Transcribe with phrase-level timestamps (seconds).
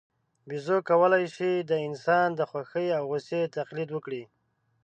[0.47, 4.23] بیزو کولای شي د انسان د خوښۍ او غوسې تقلید وکړي.